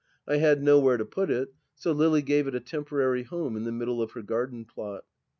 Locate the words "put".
1.05-1.29